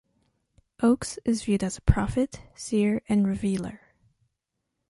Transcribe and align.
Oaks 0.81 1.19
is 1.25 1.43
viewed 1.43 1.63
as 1.63 1.77
a 1.77 1.81
prophet, 1.81 2.41
seer 2.55 3.03
and 3.07 3.27
revealer. 3.27 3.81